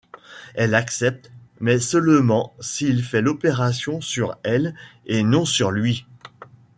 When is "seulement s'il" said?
1.77-3.03